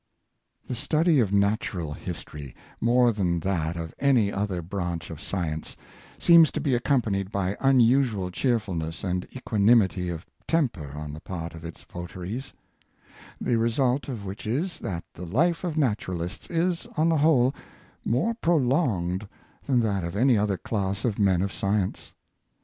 The 0.67 0.73
study 0.73 1.19
of 1.19 1.31
natural 1.31 1.93
history, 1.93 2.55
more 2.79 3.11
than 3.13 3.39
that 3.41 3.77
of 3.77 3.93
any 3.99 4.33
other 4.33 4.63
branch 4.63 5.11
of 5.11 5.21
science, 5.21 5.77
seems 6.17 6.51
to 6.53 6.59
be 6.59 6.73
accompanied 6.73 7.29
by 7.29 7.55
unusual 7.59 8.31
cheerfulness 8.31 9.03
and 9.03 9.27
equanimity 9.35 10.09
of 10.09 10.25
temper 10.47 10.89
on 10.97 11.13
the 11.13 11.19
part 11.19 11.53
of 11.53 11.63
its 11.63 11.83
votaries; 11.83 12.51
the 13.39 13.57
result 13.59 14.07
of 14.09 14.25
which 14.25 14.47
is, 14.47 14.79
that 14.79 15.03
the 15.13 15.27
life 15.27 15.63
of 15.63 15.77
naturalists 15.77 16.49
is, 16.49 16.87
on 16.97 17.07
the 17.09 17.17
whole, 17.17 17.53
more 18.03 18.33
prolonged 18.33 19.27
than 19.67 19.81
that 19.81 20.03
of 20.03 20.15
any 20.15 20.35
other 20.35 20.57
class 20.57 21.05
of 21.05 21.19
men 21.19 21.43
of 21.43 21.53
science. 21.53 22.11